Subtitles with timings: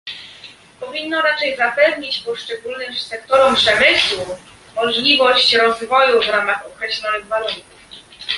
[0.79, 4.25] Powinno raczej zapewnić poszczególnym sektorom przemysłu
[4.75, 7.75] możliwość rozwoju w ramach określonych warunków